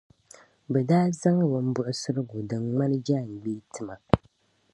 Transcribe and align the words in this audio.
be 0.71 0.79
daa 0.89 1.07
zaŋ 1.19 1.37
bimbuɣisirigu 1.51 2.39
din 2.49 2.63
ŋmani 2.71 2.97
jaaŋgbee 3.07 3.61
ti 3.73 3.81
ma. 3.87 3.95